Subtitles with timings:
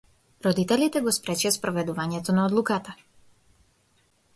[0.45, 3.01] Родителите го спречија спроведувањето на одлуката.